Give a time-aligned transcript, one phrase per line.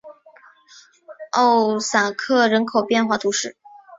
[1.33, 3.55] 奥萨克人口变化图示